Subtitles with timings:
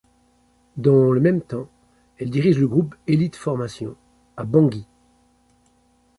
[0.77, 1.67] Dans le même temps,
[2.17, 3.95] elle dirige le groupe Elit’formations
[4.35, 4.87] à Bangui.